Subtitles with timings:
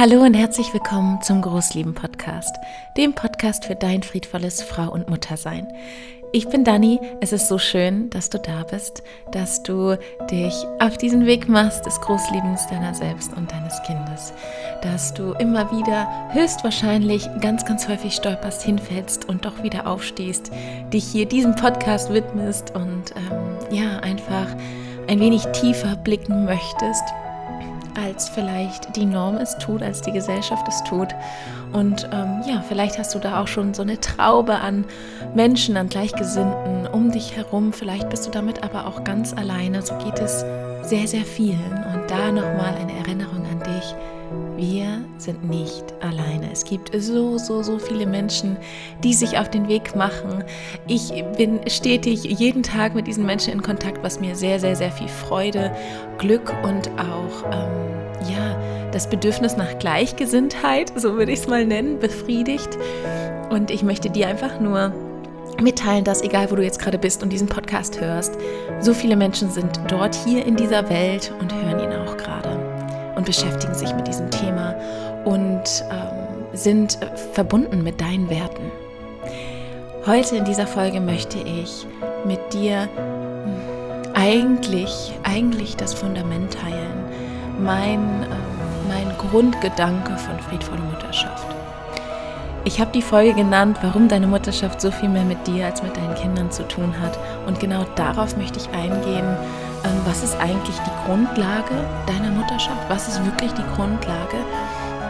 [0.00, 2.54] Hallo und herzlich willkommen zum Großlieben Podcast,
[2.96, 5.66] dem Podcast für dein friedvolles Frau- und Muttersein.
[6.30, 9.02] Ich bin Dani, es ist so schön, dass du da bist,
[9.32, 9.98] dass du
[10.30, 14.32] dich auf diesen Weg machst des Großliebens deiner selbst und deines Kindes,
[14.82, 20.52] dass du immer wieder höchstwahrscheinlich ganz, ganz häufig stolperst, hinfällst und doch wieder aufstehst,
[20.92, 24.46] dich hier diesem Podcast widmest und ähm, ja, einfach
[25.08, 27.02] ein wenig tiefer blicken möchtest
[28.02, 31.08] als vielleicht die Norm es tut, als die Gesellschaft es tut.
[31.72, 34.84] Und ähm, ja, vielleicht hast du da auch schon so eine Traube an
[35.34, 37.72] Menschen, an Gleichgesinnten um dich herum.
[37.72, 39.82] Vielleicht bist du damit aber auch ganz alleine.
[39.82, 40.44] So geht es
[40.82, 41.84] sehr, sehr vielen.
[41.92, 43.94] Und da nochmal eine Erinnerung an dich.
[44.58, 46.50] Wir sind nicht alleine.
[46.50, 48.56] Es gibt so, so, so viele Menschen,
[49.04, 50.42] die sich auf den Weg machen.
[50.88, 54.90] Ich bin stetig jeden Tag mit diesen Menschen in Kontakt, was mir sehr, sehr, sehr
[54.90, 55.70] viel Freude,
[56.18, 62.00] Glück und auch ähm, ja, das Bedürfnis nach Gleichgesinntheit, so würde ich es mal nennen,
[62.00, 62.76] befriedigt.
[63.50, 64.92] Und ich möchte dir einfach nur
[65.62, 68.36] mitteilen, dass egal wo du jetzt gerade bist und diesen Podcast hörst,
[68.80, 72.47] so viele Menschen sind dort hier in dieser Welt und hören ihn auch gerade
[73.28, 74.74] beschäftigen sich mit diesem Thema
[75.26, 78.72] und ähm, sind äh, verbunden mit deinen Werten.
[80.06, 81.86] Heute in dieser Folge möchte ich
[82.24, 87.04] mit dir hm, eigentlich, eigentlich das Fundament teilen,
[87.62, 91.46] mein, äh, mein Grundgedanke von friedvoller Mutterschaft.
[92.64, 95.94] Ich habe die Folge genannt, warum deine Mutterschaft so viel mehr mit dir als mit
[95.94, 97.18] deinen Kindern zu tun hat.
[97.46, 99.36] Und genau darauf möchte ich eingehen,
[100.04, 101.74] was ist eigentlich die Grundlage
[102.06, 102.88] deiner Mutterschaft?
[102.88, 104.38] Was ist wirklich die Grundlage?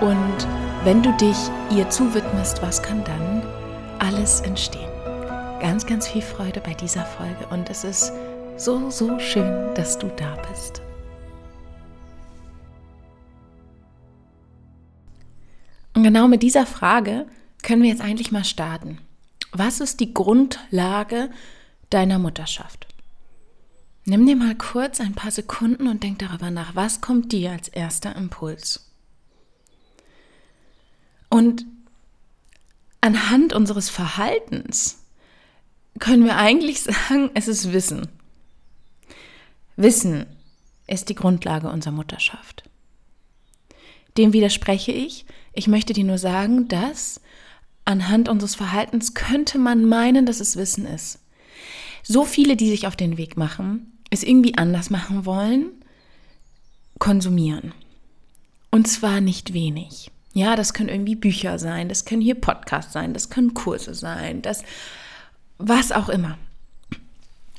[0.00, 0.48] Und
[0.84, 1.36] wenn du dich
[1.70, 3.42] ihr zuwidmest, was kann dann
[3.98, 4.90] alles entstehen?
[5.60, 8.12] Ganz, ganz viel Freude bei dieser Folge und es ist
[8.56, 10.82] so, so schön, dass du da bist.
[15.94, 17.26] Und genau mit dieser Frage
[17.62, 18.98] können wir jetzt eigentlich mal starten.
[19.52, 21.30] Was ist die Grundlage
[21.90, 22.87] deiner Mutterschaft?
[24.08, 27.68] Nimm dir mal kurz ein paar Sekunden und denk darüber nach, was kommt dir als
[27.68, 28.90] erster Impuls?
[31.28, 31.66] Und
[33.02, 35.04] anhand unseres Verhaltens
[35.98, 38.08] können wir eigentlich sagen, es ist Wissen.
[39.76, 40.24] Wissen
[40.86, 42.62] ist die Grundlage unserer Mutterschaft.
[44.16, 45.26] Dem widerspreche ich.
[45.52, 47.20] Ich möchte dir nur sagen, dass
[47.84, 51.18] anhand unseres Verhaltens könnte man meinen, dass es Wissen ist.
[52.02, 55.70] So viele, die sich auf den Weg machen, es irgendwie anders machen wollen,
[56.98, 57.72] konsumieren.
[58.70, 60.10] Und zwar nicht wenig.
[60.34, 64.42] Ja, das können irgendwie Bücher sein, das können hier Podcasts sein, das können Kurse sein,
[64.42, 64.62] das
[65.58, 66.38] was auch immer.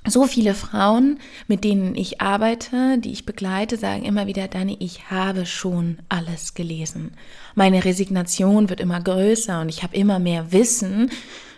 [0.07, 5.11] So viele Frauen, mit denen ich arbeite, die ich begleite, sagen immer wieder, Dani, ich
[5.11, 7.11] habe schon alles gelesen.
[7.53, 11.11] Meine Resignation wird immer größer und ich habe immer mehr Wissen,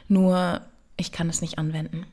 [0.07, 0.61] nur
[0.97, 2.05] ich kann es nicht anwenden.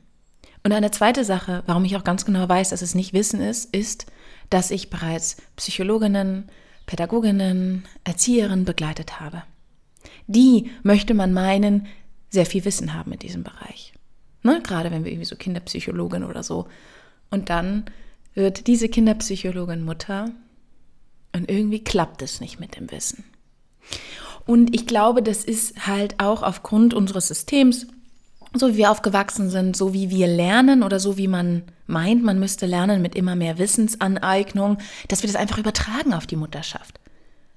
[0.63, 3.73] Und eine zweite Sache, warum ich auch ganz genau weiß, dass es nicht Wissen ist,
[3.73, 4.07] ist,
[4.49, 6.49] dass ich bereits Psychologinnen,
[6.85, 9.43] Pädagoginnen, Erzieherinnen begleitet habe.
[10.27, 11.87] Die möchte man meinen,
[12.29, 13.93] sehr viel Wissen haben in diesem Bereich.
[14.43, 14.61] Ne?
[14.61, 16.67] Gerade wenn wir irgendwie so Kinderpsychologin oder so.
[17.29, 17.85] Und dann
[18.35, 20.31] wird diese Kinderpsychologin Mutter
[21.33, 23.23] und irgendwie klappt es nicht mit dem Wissen.
[24.45, 27.87] Und ich glaube, das ist halt auch aufgrund unseres Systems,
[28.53, 32.39] so wie wir aufgewachsen sind, so wie wir lernen oder so wie man meint, man
[32.39, 34.77] müsste lernen mit immer mehr Wissensaneignung,
[35.07, 36.99] dass wir das einfach übertragen auf die Mutterschaft.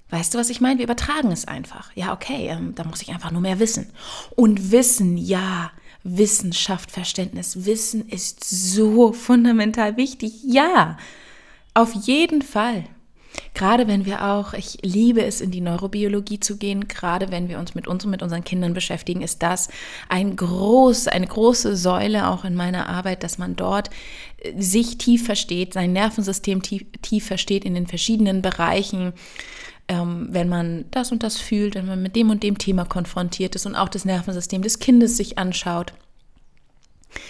[0.09, 0.77] Weißt du, was ich meine?
[0.77, 1.89] Wir übertragen es einfach.
[1.95, 3.89] Ja, okay, ähm, da muss ich einfach nur mehr wissen.
[4.35, 5.71] Und Wissen, ja,
[6.03, 7.65] Wissen schafft Verständnis.
[7.65, 10.33] Wissen ist so fundamental wichtig.
[10.43, 10.97] Ja,
[11.73, 12.83] auf jeden Fall.
[13.53, 17.59] Gerade wenn wir auch, ich liebe es, in die Neurobiologie zu gehen, gerade wenn wir
[17.59, 19.69] uns mit uns und mit unseren Kindern beschäftigen, ist das
[20.09, 23.91] ein groß, eine große Säule auch in meiner Arbeit, dass man dort
[24.39, 29.13] äh, sich tief versteht, sein Nervensystem tief, tief versteht in den verschiedenen Bereichen.
[29.87, 33.53] Ähm, wenn man das und das fühlt, wenn man mit dem und dem Thema konfrontiert
[33.55, 35.93] ist und auch das Nervensystem des Kindes sich anschaut.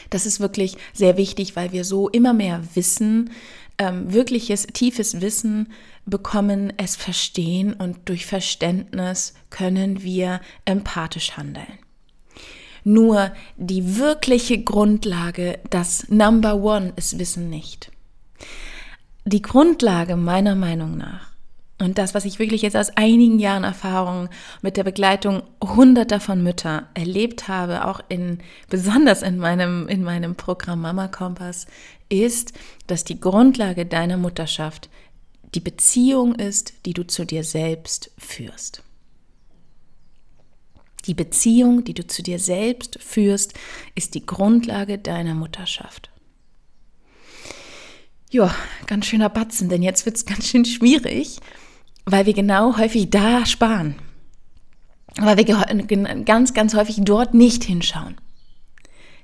[0.10, 3.32] Das ist wirklich sehr wichtig, weil wir so immer mehr Wissen,
[3.78, 5.72] ähm, wirkliches, tiefes Wissen
[6.06, 11.80] bekommen, es verstehen und durch Verständnis können wir empathisch handeln.
[12.84, 17.92] Nur die wirkliche Grundlage, das Number One, ist Wissen nicht.
[19.26, 21.33] Die Grundlage meiner Meinung nach
[21.84, 24.30] und das, was ich wirklich jetzt aus einigen Jahren Erfahrung
[24.62, 28.40] mit der Begleitung hunderter von Mütter erlebt habe, auch in,
[28.70, 31.68] besonders in meinem, in meinem Programm Mama Kompass,
[32.10, 32.54] ist,
[32.88, 34.90] dass die Grundlage deiner Mutterschaft
[35.56, 38.84] die Beziehung ist, die du zu dir selbst führst.
[41.06, 43.54] Die Beziehung, die du zu dir selbst führst,
[43.94, 46.10] ist die Grundlage deiner Mutterschaft.
[48.30, 48.56] Ja,
[48.88, 51.40] ganz schöner Batzen, denn jetzt wird es ganz schön schwierig,
[52.06, 53.96] weil wir genau häufig da sparen.
[55.16, 55.46] Weil wir
[56.26, 58.16] ganz, ganz häufig dort nicht hinschauen.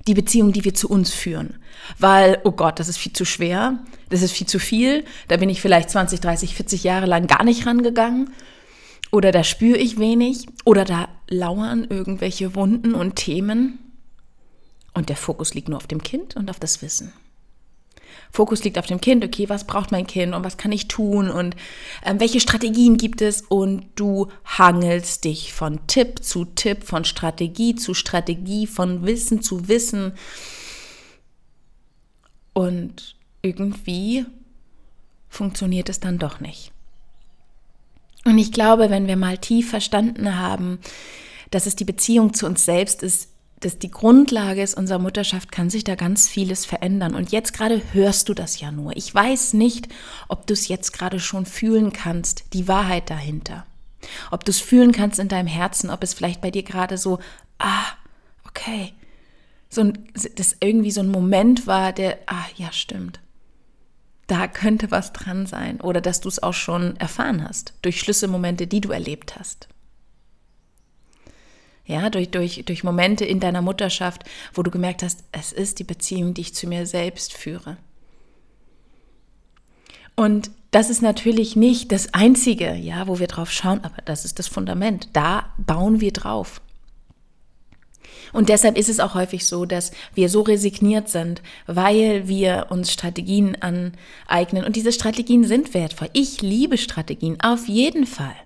[0.06, 1.58] Die Beziehung, die wir zu uns führen.
[1.98, 5.50] Weil, oh Gott, das ist viel zu schwer, das ist viel zu viel, da bin
[5.50, 8.30] ich vielleicht 20, 30, 40 Jahre lang gar nicht rangegangen.
[9.12, 10.46] Oder da spüre ich wenig.
[10.64, 13.78] Oder da lauern irgendwelche Wunden und Themen.
[14.94, 17.12] Und der Fokus liegt nur auf dem Kind und auf das Wissen.
[18.32, 21.30] Fokus liegt auf dem Kind, okay, was braucht mein Kind und was kann ich tun?
[21.30, 21.56] Und
[22.04, 23.42] ähm, welche Strategien gibt es?
[23.42, 29.68] Und du hangelst dich von Tipp zu Tipp, von Strategie zu Strategie, von Wissen zu
[29.68, 30.12] Wissen.
[32.52, 34.26] Und irgendwie
[35.28, 36.72] funktioniert es dann doch nicht.
[38.24, 40.78] Und ich glaube, wenn wir mal tief verstanden haben,
[41.50, 43.30] dass es die Beziehung zu uns selbst ist,
[43.60, 47.14] dass die Grundlage ist unserer Mutterschaft, kann sich da ganz vieles verändern.
[47.14, 48.96] Und jetzt gerade hörst du das ja nur.
[48.96, 49.88] Ich weiß nicht,
[50.28, 53.66] ob du es jetzt gerade schon fühlen kannst, die Wahrheit dahinter.
[54.30, 57.18] Ob du es fühlen kannst in deinem Herzen, ob es vielleicht bei dir gerade so,
[57.58, 57.84] ah,
[58.48, 58.94] okay,
[59.68, 63.20] so ein, das irgendwie so ein Moment war, der, ah, ja, stimmt.
[64.26, 65.82] Da könnte was dran sein.
[65.82, 69.68] Oder dass du es auch schon erfahren hast, durch Schlüsselmomente, die du erlebt hast
[71.90, 75.84] ja, durch, durch, durch Momente in deiner Mutterschaft, wo du gemerkt hast, es ist die
[75.84, 77.76] Beziehung, die ich zu mir selbst führe.
[80.16, 84.38] Und das ist natürlich nicht das Einzige, ja, wo wir drauf schauen, aber das ist
[84.38, 85.08] das Fundament.
[85.14, 86.60] Da bauen wir drauf.
[88.32, 92.92] Und deshalb ist es auch häufig so, dass wir so resigniert sind, weil wir uns
[92.92, 94.64] Strategien aneignen.
[94.64, 96.10] Und diese Strategien sind wertvoll.
[96.12, 98.36] Ich liebe Strategien, auf jeden Fall.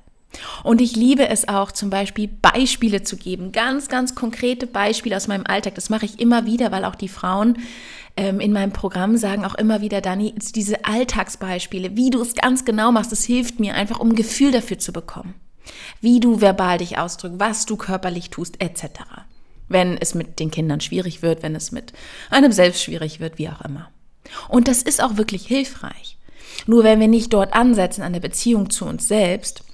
[0.62, 5.26] Und ich liebe es auch, zum Beispiel Beispiele zu geben, ganz, ganz konkrete Beispiele aus
[5.26, 5.74] meinem Alltag.
[5.74, 7.58] Das mache ich immer wieder, weil auch die Frauen
[8.16, 12.64] ähm, in meinem Programm sagen auch immer wieder, Dani, diese Alltagsbeispiele, wie du es ganz
[12.64, 15.34] genau machst, das hilft mir einfach, um ein Gefühl dafür zu bekommen.
[16.00, 19.00] Wie du verbal dich ausdrückst, was du körperlich tust, etc.
[19.68, 21.92] Wenn es mit den Kindern schwierig wird, wenn es mit
[22.30, 23.88] einem selbst schwierig wird, wie auch immer.
[24.48, 26.18] Und das ist auch wirklich hilfreich.
[26.66, 29.64] Nur wenn wir nicht dort ansetzen an der Beziehung zu uns selbst,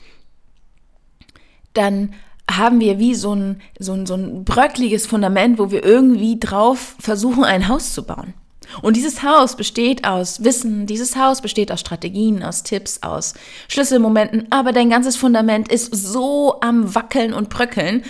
[1.80, 2.14] dann
[2.50, 6.94] haben wir wie so ein, so ein, so ein bröckliges Fundament, wo wir irgendwie drauf
[6.98, 8.34] versuchen, ein Haus zu bauen.
[8.82, 13.34] Und dieses Haus besteht aus Wissen, dieses Haus besteht aus Strategien, aus Tipps, aus
[13.68, 18.04] Schlüsselmomenten, aber dein ganzes Fundament ist so am Wackeln und Bröckeln,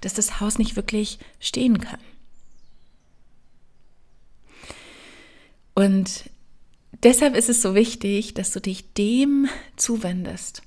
[0.00, 2.00] dass das Haus nicht wirklich stehen kann.
[5.74, 6.24] Und
[7.02, 9.46] deshalb ist es so wichtig, dass du dich dem
[9.76, 10.62] zuwendest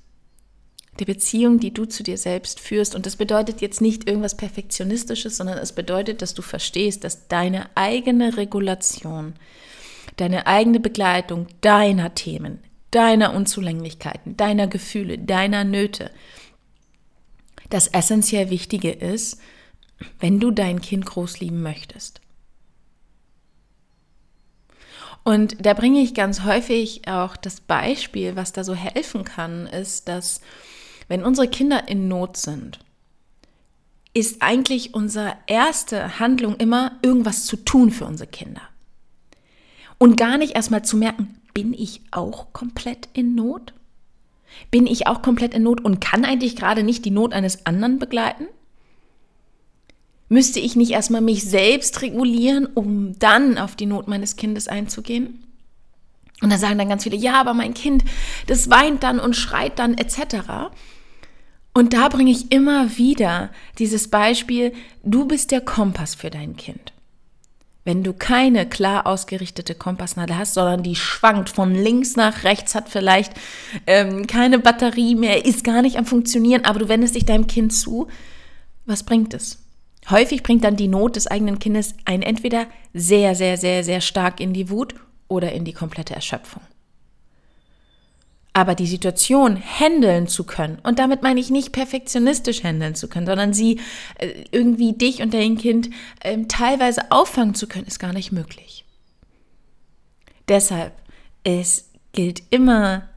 [0.98, 2.94] der Beziehung, die du zu dir selbst führst.
[2.94, 7.68] Und das bedeutet jetzt nicht irgendwas Perfektionistisches, sondern es bedeutet, dass du verstehst, dass deine
[7.74, 9.34] eigene Regulation,
[10.16, 12.60] deine eigene Begleitung deiner Themen,
[12.90, 16.10] deiner Unzulänglichkeiten, deiner Gefühle, deiner Nöte,
[17.70, 19.40] das essentiell Wichtige ist,
[20.20, 22.20] wenn du dein Kind groß lieben möchtest.
[25.24, 30.06] Und da bringe ich ganz häufig auch das Beispiel, was da so helfen kann, ist,
[30.06, 30.42] dass
[31.08, 32.78] wenn unsere Kinder in Not sind,
[34.14, 38.62] ist eigentlich unsere erste Handlung immer, irgendwas zu tun für unsere Kinder.
[39.98, 43.72] Und gar nicht erstmal zu merken, bin ich auch komplett in Not?
[44.70, 47.98] Bin ich auch komplett in Not und kann eigentlich gerade nicht die Not eines anderen
[47.98, 48.46] begleiten?
[50.28, 55.44] Müsste ich nicht erstmal mich selbst regulieren, um dann auf die Not meines Kindes einzugehen?
[56.40, 58.04] Und da sagen dann ganz viele, ja, aber mein Kind,
[58.46, 60.72] das weint dann und schreit dann etc.
[61.74, 66.92] Und da bringe ich immer wieder dieses Beispiel, du bist der Kompass für dein Kind.
[67.84, 72.88] Wenn du keine klar ausgerichtete Kompassnadel hast, sondern die schwankt von links nach rechts, hat
[72.88, 73.34] vielleicht
[73.86, 77.74] ähm, keine Batterie mehr, ist gar nicht am Funktionieren, aber du wendest dich deinem Kind
[77.74, 78.06] zu,
[78.86, 79.58] was bringt es?
[80.08, 84.40] Häufig bringt dann die Not des eigenen Kindes einen entweder sehr, sehr, sehr, sehr stark
[84.40, 84.94] in die Wut
[85.28, 86.62] oder in die komplette Erschöpfung.
[88.54, 93.26] Aber die Situation handeln zu können, und damit meine ich nicht perfektionistisch handeln zu können,
[93.26, 93.80] sondern sie
[94.18, 98.84] äh, irgendwie dich und dein Kind äh, teilweise auffangen zu können, ist gar nicht möglich.
[100.48, 100.92] Deshalb,
[101.42, 103.08] es gilt immer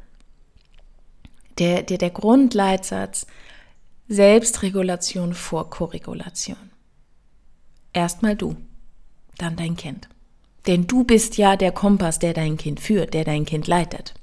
[1.59, 3.27] der, der, der Grundleitsatz
[4.07, 6.71] Selbstregulation vor Korregulation.
[7.93, 8.55] Erstmal du,
[9.37, 10.07] dann dein Kind.
[10.65, 14.13] Denn du bist ja der Kompass, der dein Kind führt, der dein Kind leitet.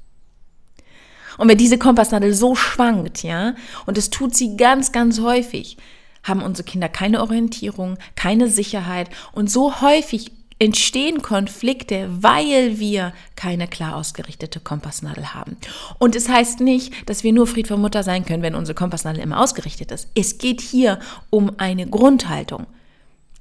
[1.38, 3.54] Und wenn diese Kompassnadel so schwankt, ja,
[3.86, 5.76] und das tut sie ganz, ganz häufig,
[6.22, 13.66] haben unsere Kinder keine Orientierung, keine Sicherheit und so häufig entstehen Konflikte, weil wir keine
[13.68, 15.56] klar ausgerichtete Kompassnadel haben.
[15.98, 19.22] Und es heißt nicht, dass wir nur Fried vor Mutter sein können, wenn unsere Kompassnadel
[19.22, 20.08] immer ausgerichtet ist.
[20.14, 21.00] Es geht hier
[21.30, 22.66] um eine Grundhaltung.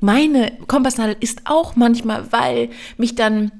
[0.02, 3.52] Meine Kompassnadel ist auch manchmal, weil mich dann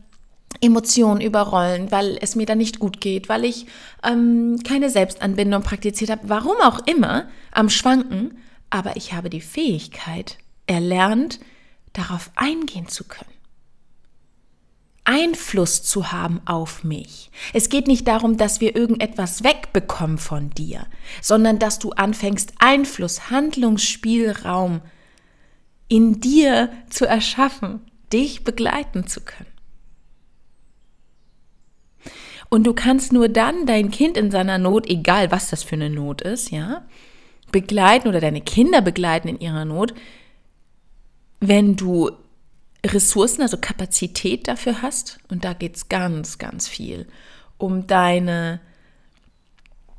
[0.62, 3.66] Emotionen überrollen, weil es mir dann nicht gut geht, weil ich
[4.04, 8.38] ähm, keine Selbstanbindung praktiziert habe, warum auch immer, am Schwanken,
[8.70, 11.40] aber ich habe die Fähigkeit erlernt,
[11.94, 13.30] darauf eingehen zu können.
[15.06, 17.30] Einfluss zu haben auf mich.
[17.54, 20.86] Es geht nicht darum, dass wir irgendetwas wegbekommen von dir,
[21.22, 24.82] sondern dass du anfängst, Einfluss, Handlungsspielraum
[25.90, 27.82] in dir zu erschaffen,
[28.14, 29.53] dich begleiten zu können.
[32.54, 35.90] Und du kannst nur dann dein Kind in seiner Not, egal was das für eine
[35.90, 36.86] Not ist, ja,
[37.52, 39.96] begleiten oder deine Kinder begleiten in ihrer Not,
[41.40, 42.12] wenn du
[42.86, 47.08] Ressourcen, also Kapazität dafür hast, und da geht es ganz, ganz viel
[47.58, 48.60] um deine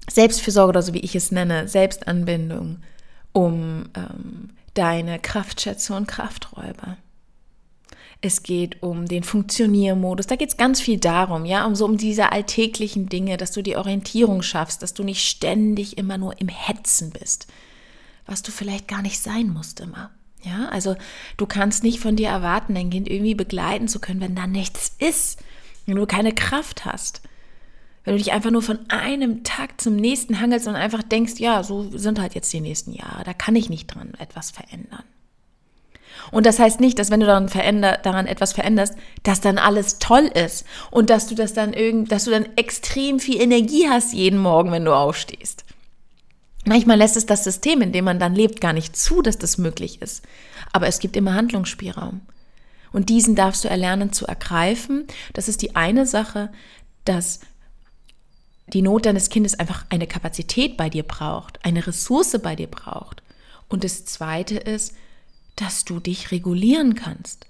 [0.08, 2.84] Selbstfürsorge oder so wie ich es nenne, Selbstanbindung,
[3.32, 6.98] um ähm, deine Kraftschätze und Krafträuber.
[8.24, 10.26] Es geht um den Funktioniermodus.
[10.26, 13.62] Da geht es ganz viel darum, ja, um so um diese alltäglichen Dinge, dass du
[13.62, 17.48] die Orientierung schaffst, dass du nicht ständig immer nur im Hetzen bist,
[18.24, 20.10] was du vielleicht gar nicht sein musst immer.
[20.42, 20.96] Ja, also
[21.36, 24.94] du kannst nicht von dir erwarten, dein Kind irgendwie begleiten zu können, wenn da nichts
[24.98, 25.38] ist,
[25.84, 27.20] wenn du keine Kraft hast.
[28.04, 31.62] Wenn du dich einfach nur von einem Tag zum nächsten hangelst und einfach denkst, ja,
[31.62, 35.04] so sind halt jetzt die nächsten Jahre, da kann ich nicht dran etwas verändern.
[36.30, 39.98] Und das heißt nicht, dass wenn du daran, veränder, daran etwas veränderst, dass dann alles
[39.98, 44.12] toll ist und dass du das dann irgend, dass du dann extrem viel Energie hast
[44.12, 45.64] jeden Morgen, wenn du aufstehst.
[46.66, 49.58] Manchmal lässt es das System, in dem man dann lebt, gar nicht zu, dass das
[49.58, 50.24] möglich ist.
[50.72, 52.22] Aber es gibt immer Handlungsspielraum.
[52.92, 55.06] Und diesen darfst du erlernen zu ergreifen.
[55.32, 56.50] Das ist die eine Sache,
[57.04, 57.40] dass
[58.68, 63.22] die Not deines Kindes einfach eine Kapazität bei dir braucht, eine Ressource bei dir braucht.
[63.68, 64.94] Und das zweite ist,
[65.56, 67.46] dass du dich regulieren kannst,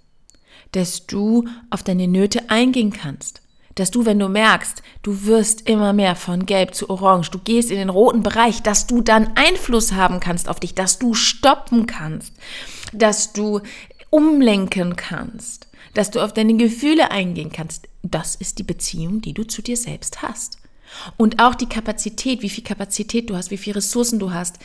[0.72, 3.40] dass du auf deine Nöte eingehen kannst,
[3.74, 7.70] dass du, wenn du merkst, du wirst immer mehr von gelb zu orange, du gehst
[7.70, 11.86] in den roten Bereich, dass du dann Einfluss haben kannst auf dich, dass du stoppen
[11.86, 12.32] kannst,
[12.92, 13.60] dass du
[14.10, 17.88] umlenken kannst, dass du auf deine Gefühle eingehen kannst.
[18.02, 20.58] Das ist die Beziehung, die du zu dir selbst hast.
[21.16, 24.58] Und auch die Kapazität, wie viel Kapazität du hast, wie viele Ressourcen du hast,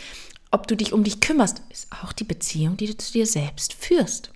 [0.51, 3.74] ob du dich um dich kümmerst, ist auch die Beziehung, die du zu dir selbst
[3.74, 4.32] führst.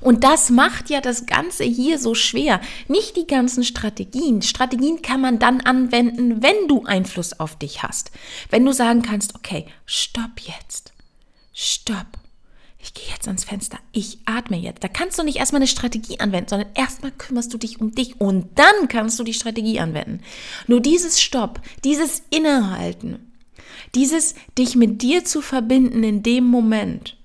[0.00, 2.60] Und das macht ja das Ganze hier so schwer.
[2.88, 4.42] Nicht die ganzen Strategien.
[4.42, 8.10] Strategien kann man dann anwenden, wenn du Einfluss auf dich hast.
[8.50, 10.92] Wenn du sagen kannst, okay, stopp jetzt.
[11.52, 12.06] Stopp.
[12.78, 13.78] Ich gehe jetzt ans Fenster.
[13.92, 14.82] Ich atme jetzt.
[14.82, 18.20] Da kannst du nicht erstmal eine Strategie anwenden, sondern erstmal kümmerst du dich um dich
[18.20, 20.20] und dann kannst du die Strategie anwenden.
[20.66, 23.31] Nur dieses Stopp, dieses Innehalten,
[23.94, 27.16] dieses dich mit dir zu verbinden in dem Moment,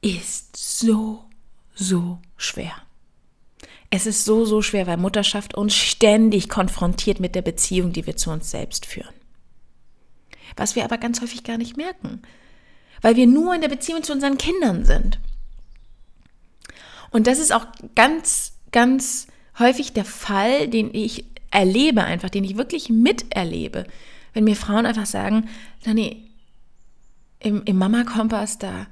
[0.00, 1.24] ist so,
[1.74, 2.72] so schwer.
[3.90, 8.16] Es ist so, so schwer, weil Mutterschaft uns ständig konfrontiert mit der Beziehung, die wir
[8.16, 9.14] zu uns selbst führen.
[10.56, 12.22] Was wir aber ganz häufig gar nicht merken,
[13.00, 15.18] weil wir nur in der Beziehung zu unseren Kindern sind.
[17.10, 19.26] Und das ist auch ganz, ganz
[19.58, 23.86] häufig der Fall, den ich erlebe, einfach, den ich wirklich miterlebe,
[24.32, 25.48] wenn mir Frauen einfach sagen,
[25.84, 26.30] Dani,
[27.40, 28.86] im, im Mama-Kompass, da,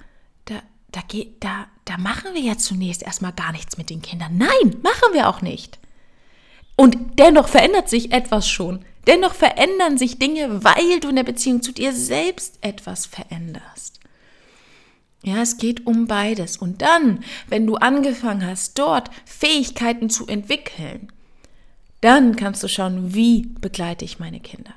[0.92, 4.36] da, geht, da, da machen wir ja zunächst erstmal gar nichts mit den Kindern.
[4.36, 5.78] Nein, machen wir auch nicht.
[6.76, 8.84] Und dennoch verändert sich etwas schon.
[9.06, 14.00] Dennoch verändern sich Dinge, weil du in der Beziehung zu dir selbst etwas veränderst.
[15.22, 16.56] Ja, es geht um beides.
[16.56, 21.12] Und dann, wenn du angefangen hast, dort Fähigkeiten zu entwickeln,
[22.00, 24.74] dann kannst du schauen, wie begleite ich meine Kinder.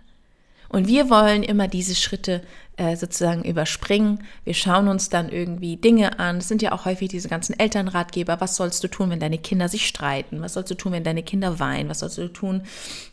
[0.74, 2.42] Und wir wollen immer diese Schritte
[2.78, 4.24] äh, sozusagen überspringen.
[4.44, 6.38] Wir schauen uns dann irgendwie Dinge an.
[6.38, 8.42] Es sind ja auch häufig diese ganzen Elternratgeber.
[8.42, 10.42] Was sollst du tun, wenn deine Kinder sich streiten?
[10.42, 11.90] Was sollst du tun, wenn deine Kinder weinen?
[11.90, 12.64] Was sollst du tun,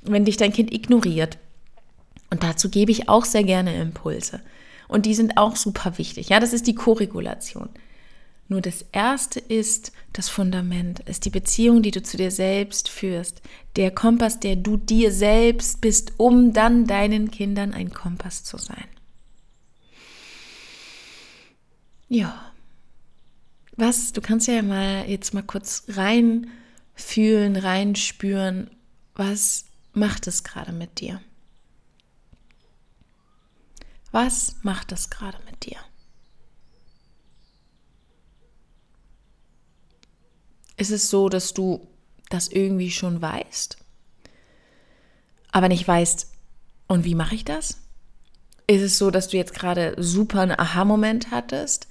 [0.00, 1.36] wenn dich dein Kind ignoriert?
[2.30, 4.40] Und dazu gebe ich auch sehr gerne Impulse.
[4.88, 6.30] Und die sind auch super wichtig.
[6.30, 7.68] Ja, das ist die Koregulation.
[8.50, 13.42] Nur das Erste ist das Fundament, ist die Beziehung, die du zu dir selbst führst.
[13.76, 18.88] Der Kompass, der du dir selbst bist, um dann deinen Kindern ein Kompass zu sein.
[22.08, 22.52] Ja.
[23.76, 28.68] Was, du kannst ja mal jetzt mal kurz reinfühlen, reinspüren,
[29.14, 31.20] was macht es gerade mit dir?
[34.10, 35.78] Was macht es gerade mit dir?
[40.80, 41.86] Ist es so, dass du
[42.30, 43.76] das irgendwie schon weißt,
[45.52, 46.32] aber nicht weißt,
[46.88, 47.82] und wie mache ich das?
[48.66, 51.88] Ist es so, dass du jetzt gerade super einen Aha-Moment hattest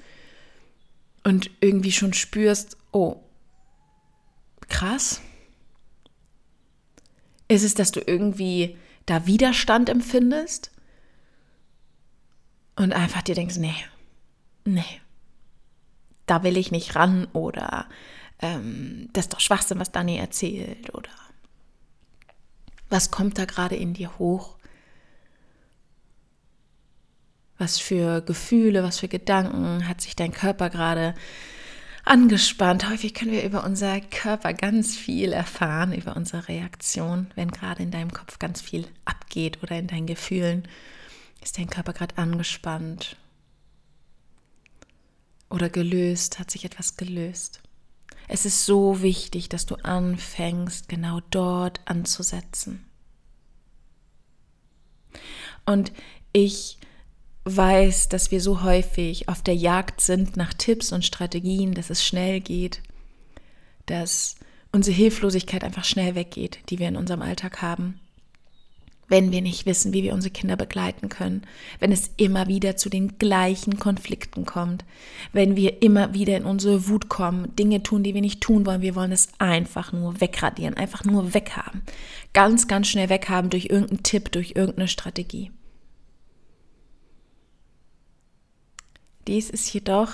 [1.24, 3.18] und irgendwie schon spürst, oh,
[4.70, 5.22] krass?
[7.48, 10.72] Ist es, dass du irgendwie da Widerstand empfindest
[12.76, 13.76] und einfach dir denkst, nee,
[14.66, 15.00] nee,
[16.26, 17.88] da will ich nicht ran oder
[18.42, 21.10] ähm, das ist doch Schwachsinn, was Dani erzählt oder
[22.90, 24.58] was kommt da gerade in dir hoch?
[27.58, 31.14] Was für Gefühle, was für Gedanken hat sich dein Körper gerade
[32.06, 32.90] angespannt?
[32.90, 37.92] Häufig können wir über unser Körper ganz viel erfahren, über unsere Reaktion, wenn gerade in
[37.92, 40.68] deinem Kopf ganz viel abgeht oder in deinen Gefühlen.
[41.42, 43.18] Ist dein Körper gerade angespannt
[45.50, 46.40] oder gelöst?
[46.40, 47.62] Hat sich etwas gelöst?
[48.32, 52.86] Es ist so wichtig, dass du anfängst, genau dort anzusetzen.
[55.66, 55.92] Und
[56.32, 56.78] ich
[57.46, 62.06] weiß, dass wir so häufig auf der Jagd sind nach Tipps und Strategien, dass es
[62.06, 62.84] schnell geht,
[63.88, 64.36] dass
[64.72, 68.00] unsere Hilflosigkeit einfach schnell weggeht, die wir in unserem Alltag haben
[69.10, 71.42] wenn wir nicht wissen, wie wir unsere Kinder begleiten können,
[71.80, 74.86] wenn es immer wieder zu den gleichen Konflikten kommt,
[75.34, 78.82] wenn wir immer wieder in unsere Wut kommen, Dinge tun, die wir nicht tun wollen,
[78.82, 81.82] wir wollen es einfach nur wegradieren, einfach nur weghaben,
[82.34, 85.52] ganz, ganz schnell weghaben durch irgendeinen Tipp, durch irgendeine Strategie.
[89.28, 90.14] Dies ist jedoch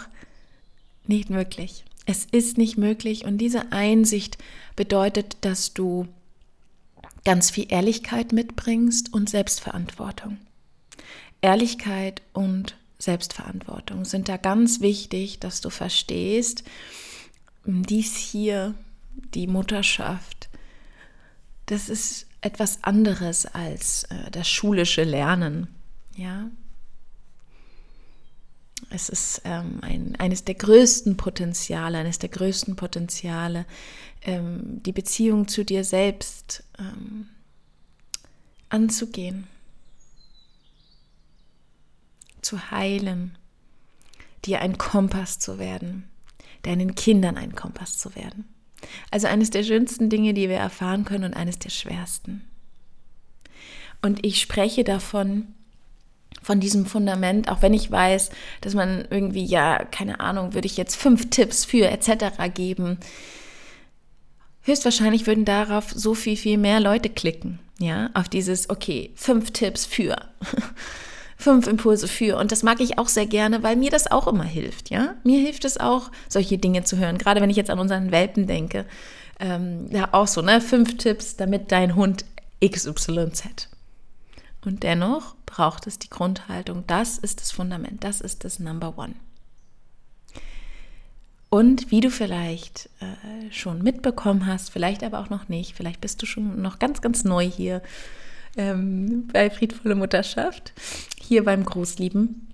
[1.07, 1.85] nicht möglich.
[2.05, 4.37] Es ist nicht möglich und diese Einsicht
[4.75, 6.07] bedeutet, dass du
[7.25, 10.37] ganz viel Ehrlichkeit mitbringst und Selbstverantwortung.
[11.41, 16.63] Ehrlichkeit und Selbstverantwortung sind da ganz wichtig, dass du verstehst,
[17.65, 18.73] dies hier,
[19.33, 20.49] die Mutterschaft,
[21.65, 25.67] das ist etwas anderes als äh, das schulische Lernen.
[26.15, 26.49] Ja,
[28.89, 33.65] es ist ähm, ein, eines der größten Potenziale, eines der größten Potenziale,
[34.21, 37.27] ähm, die Beziehung zu dir selbst ähm,
[38.69, 39.47] anzugehen,
[42.41, 43.37] zu heilen,
[44.45, 46.09] dir ein Kompass zu werden,
[46.63, 48.45] deinen Kindern ein Kompass zu werden.
[49.09, 52.43] Also eines der schönsten Dinge, die wir erfahren können und eines der schwersten.
[54.01, 55.55] Und ich spreche davon,
[56.45, 58.29] von diesem Fundament, auch wenn ich weiß,
[58.61, 62.53] dass man irgendwie, ja, keine Ahnung, würde ich jetzt fünf Tipps für etc.
[62.53, 62.99] geben.
[64.61, 69.87] Höchstwahrscheinlich würden darauf so viel, viel mehr Leute klicken, ja, auf dieses, okay, fünf Tipps
[69.87, 70.17] für,
[71.35, 72.37] fünf Impulse für.
[72.37, 75.15] Und das mag ich auch sehr gerne, weil mir das auch immer hilft, ja.
[75.23, 78.45] Mir hilft es auch, solche Dinge zu hören, gerade wenn ich jetzt an unseren Welpen
[78.45, 78.85] denke.
[79.39, 82.23] Ähm, ja, auch so, ne, fünf Tipps, damit dein Hund
[82.63, 83.74] XYZ.
[84.65, 86.83] Und dennoch braucht es die Grundhaltung.
[86.87, 89.15] Das ist das Fundament, das ist das Number One.
[91.49, 96.21] Und wie du vielleicht äh, schon mitbekommen hast, vielleicht aber auch noch nicht, vielleicht bist
[96.21, 97.81] du schon noch ganz, ganz neu hier
[98.57, 100.73] ähm, bei Friedvolle Mutterschaft,
[101.17, 102.47] hier beim Großlieben.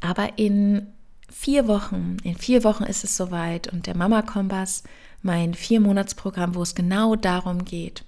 [0.00, 0.86] Aber in
[1.28, 4.84] vier Wochen, in vier Wochen ist es soweit und der Mama Kompass,
[5.22, 8.04] mein Vier-Monats-Programm, wo es genau darum geht,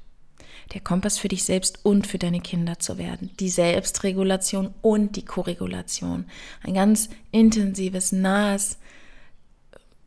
[0.73, 3.31] der Kompass für dich selbst und für deine Kinder zu werden.
[3.39, 6.27] Die Selbstregulation und die Koregulation.
[6.63, 8.79] Ein ganz intensives, nahes,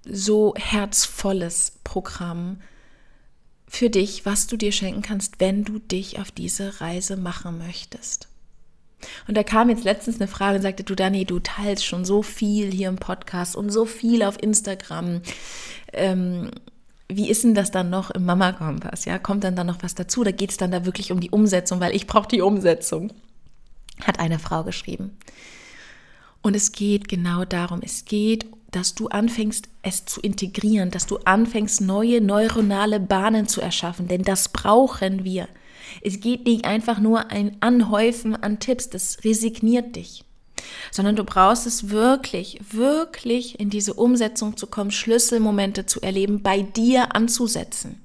[0.03, 2.61] so herzvolles Programm
[3.67, 8.29] für dich, was du dir schenken kannst, wenn du dich auf diese Reise machen möchtest.
[9.27, 12.23] Und da kam jetzt letztens eine Frage und sagte, du Dani, du teilst schon so
[12.23, 15.21] viel hier im Podcast und so viel auf Instagram.
[15.93, 16.51] Ähm,
[17.09, 19.05] wie ist denn das dann noch im Mama-Kompass?
[19.05, 20.23] Ja, kommt dann da noch was dazu?
[20.23, 23.13] Da geht es dann da wirklich um die Umsetzung, weil ich brauche die Umsetzung,
[24.01, 25.17] hat eine Frau geschrieben.
[26.41, 31.17] Und es geht genau darum, es geht, dass du anfängst, es zu integrieren, dass du
[31.19, 35.47] anfängst, neue neuronale Bahnen zu erschaffen, denn das brauchen wir.
[36.01, 40.26] Es geht nicht einfach nur ein Anhäufen an Tipps, das resigniert dich
[40.91, 46.62] sondern du brauchst es wirklich, wirklich in diese Umsetzung zu kommen, Schlüsselmomente zu erleben, bei
[46.62, 48.01] dir anzusetzen.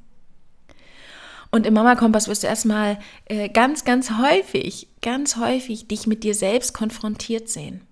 [1.51, 6.25] Und im Mama Kompass wirst du erstmal äh, ganz, ganz häufig, ganz häufig dich mit
[6.25, 7.83] dir selbst konfrontiert sehen.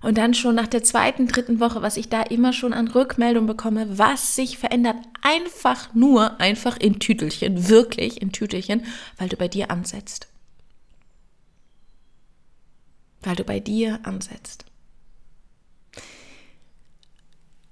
[0.00, 3.46] Und dann schon nach der zweiten, dritten Woche, was ich da immer schon an Rückmeldung
[3.46, 8.84] bekomme, was sich verändert, einfach nur, einfach in Tütelchen, wirklich in Tütelchen,
[9.18, 10.31] weil du bei dir ansetzt.
[13.22, 14.64] Weil du bei dir ansetzt.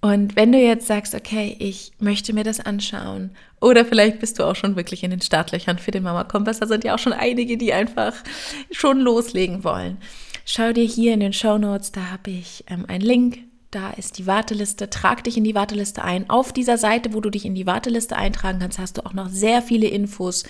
[0.03, 4.45] Und wenn du jetzt sagst, okay, ich möchte mir das anschauen, oder vielleicht bist du
[4.45, 7.13] auch schon wirklich in den Startlöchern für den Mama Kompass, da sind ja auch schon
[7.13, 8.15] einige, die einfach
[8.71, 9.99] schon loslegen wollen.
[10.47, 14.17] Schau dir hier in den Show Notes, da habe ich ähm, einen Link, da ist
[14.19, 16.31] die Warteliste, trag dich in die Warteliste ein.
[16.31, 19.29] Auf dieser Seite, wo du dich in die Warteliste eintragen kannst, hast du auch noch
[19.29, 20.45] sehr viele Infos,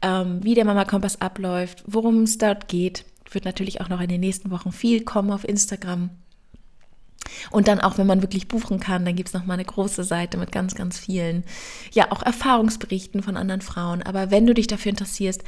[0.00, 3.04] ähm, wie der Mama Kompass abläuft, worum es dort geht.
[3.30, 6.10] Wird natürlich auch noch in den nächsten Wochen viel kommen auf Instagram.
[7.50, 10.38] Und dann auch, wenn man wirklich buchen kann, dann gibt es nochmal eine große Seite
[10.38, 11.44] mit ganz, ganz vielen,
[11.92, 14.02] ja, auch Erfahrungsberichten von anderen Frauen.
[14.02, 15.42] Aber wenn du dich dafür interessierst,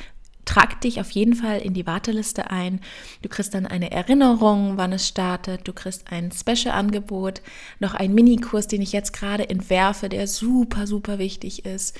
[0.44, 2.80] trag dich auf jeden Fall in die Warteliste ein.
[3.20, 5.68] Du kriegst dann eine Erinnerung, wann es startet.
[5.68, 7.42] Du kriegst ein Special-Angebot,
[7.80, 11.94] noch einen Minikurs, den ich jetzt gerade entwerfe, der super, super wichtig ist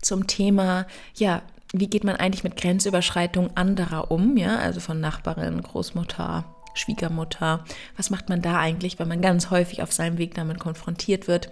[0.00, 5.62] zum Thema, ja, wie geht man eigentlich mit Grenzüberschreitung anderer um, ja, also von Nachbarin,
[5.62, 7.64] Großmutter, Schwiegermutter.
[7.96, 11.50] Was macht man da eigentlich, wenn man ganz häufig auf seinem Weg damit konfrontiert wird?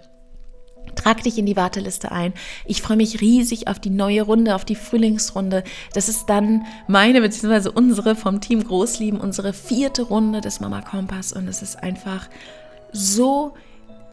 [0.95, 2.33] Trag dich in die Warteliste ein.
[2.65, 5.63] Ich freue mich riesig auf die neue Runde, auf die Frühlingsrunde.
[5.93, 7.69] Das ist dann meine bzw.
[7.69, 12.29] unsere vom Team Großlieben, unsere vierte Runde des Mama Kompass und es ist einfach
[12.91, 13.53] so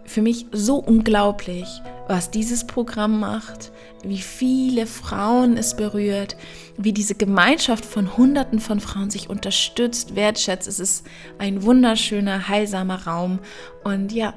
[0.08, 6.36] für mich so unglaublich, was dieses Programm macht, wie viele Frauen es berührt,
[6.76, 10.66] wie diese Gemeinschaft von Hunderten von Frauen sich unterstützt, wertschätzt.
[10.66, 11.06] Es ist
[11.38, 13.38] ein wunderschöner, heilsamer Raum.
[13.84, 14.34] Und ja,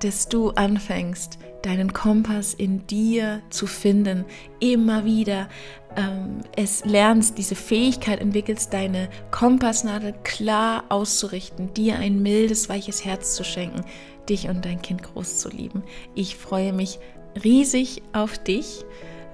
[0.00, 4.24] dass du anfängst, deinen Kompass in dir zu finden,
[4.60, 5.48] immer wieder
[5.96, 13.34] ähm, es lernst, diese Fähigkeit entwickelst, deine Kompassnadel klar auszurichten, dir ein mildes, weiches Herz
[13.34, 13.82] zu schenken,
[14.26, 15.82] dich und dein Kind groß zu lieben.
[16.14, 16.98] Ich freue mich
[17.42, 18.84] riesig auf dich,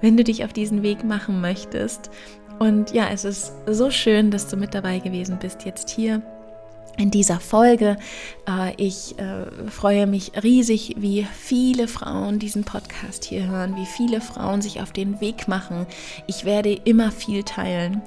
[0.00, 2.10] wenn du dich auf diesen Weg machen möchtest.
[2.58, 6.22] Und ja, es ist so schön, dass du mit dabei gewesen bist jetzt hier
[6.96, 7.96] in dieser Folge.
[8.48, 14.20] Äh, ich äh, freue mich riesig, wie viele Frauen diesen Podcast hier hören, wie viele
[14.20, 15.86] Frauen sich auf den Weg machen.
[16.26, 18.02] Ich werde immer viel teilen.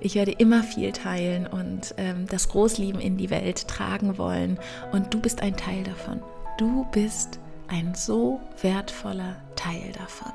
[0.00, 4.58] Ich werde immer viel teilen und ähm, das Großlieben in die Welt tragen wollen.
[4.92, 6.20] Und du bist ein Teil davon.
[6.58, 10.32] Du bist ein so wertvoller Teil davon.